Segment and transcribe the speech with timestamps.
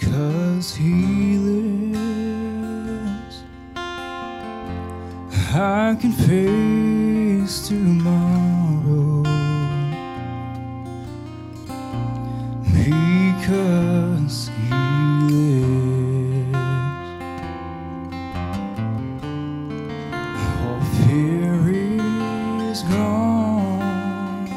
[0.00, 2.64] because he lives,
[5.52, 9.22] I can face tomorrow.
[12.72, 14.70] Because he
[15.28, 16.56] lives,
[20.62, 21.54] all fear
[22.70, 24.48] is gone.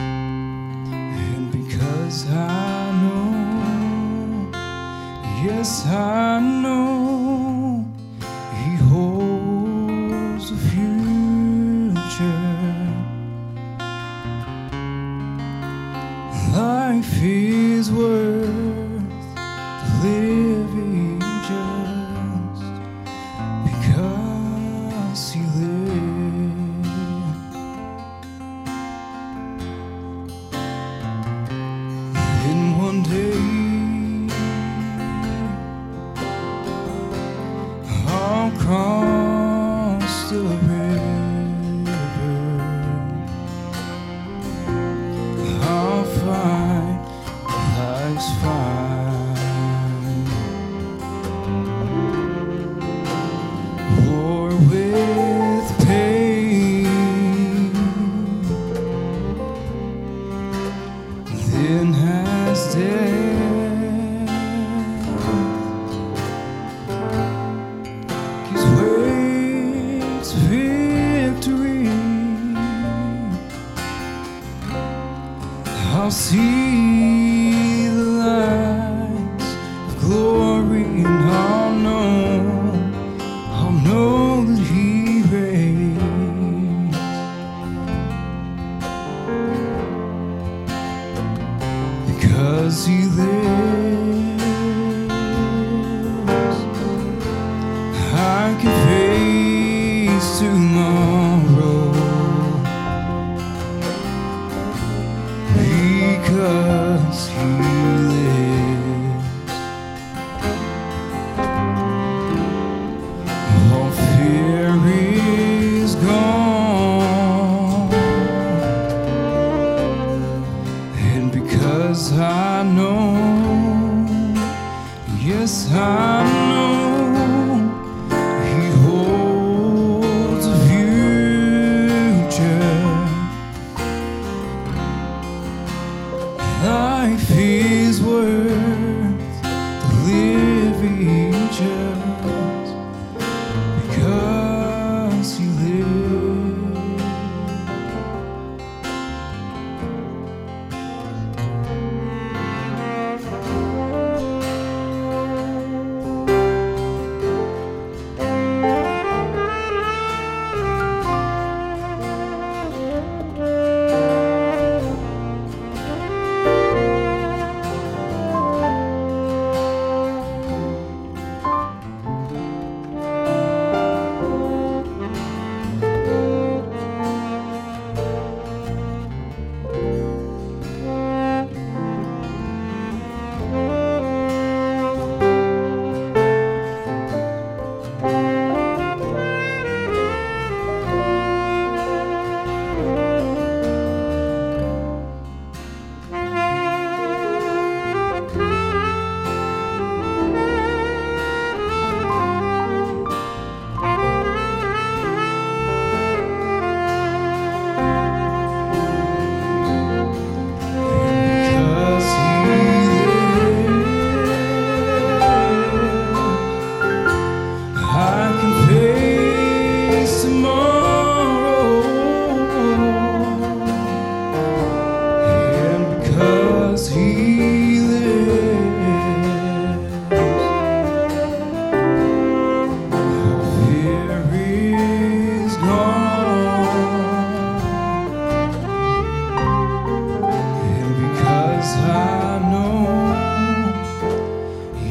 [0.00, 2.63] And because I
[5.44, 7.84] yes, I know,
[8.60, 10.94] He holds the future.
[16.56, 18.33] Life is worth
[48.24, 48.84] life's fine.
[54.70, 56.84] With pain
[61.92, 63.14] has death
[70.48, 71.88] victory.
[75.96, 76.83] I'll see
[80.64, 82.92] glory and I'll know,
[83.50, 86.96] I'll know that He reigns.
[92.06, 93.73] because he lives.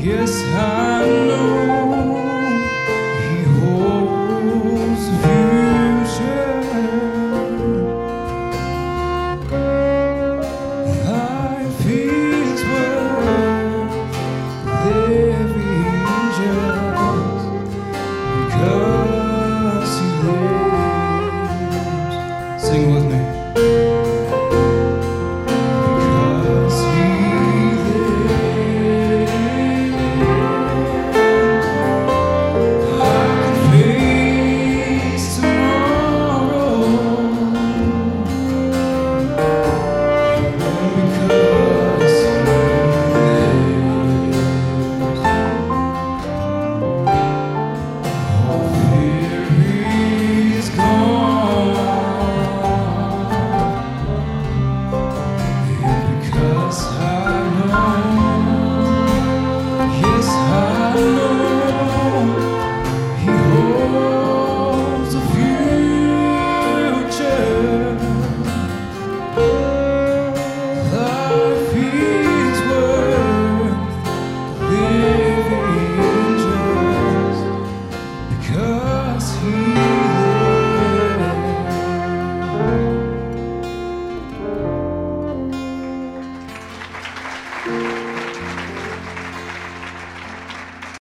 [0.03, 0.92] Yes, I.